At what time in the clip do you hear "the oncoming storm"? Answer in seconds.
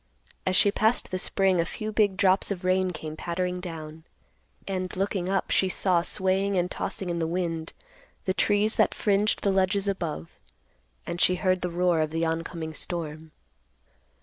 12.09-13.31